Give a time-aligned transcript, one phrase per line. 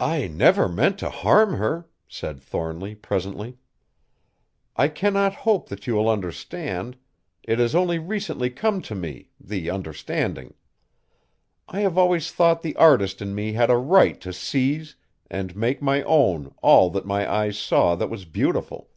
[0.00, 3.56] "I never meant to harm her," said Thornly presently.
[4.74, 6.96] "I cannot hope that you will understand;
[7.44, 10.54] it has only recently come to me, the understanding.
[11.68, 14.96] I have always thought the artist in me had a right to seize
[15.30, 18.90] and make my own all that my eye saw that was beautiful.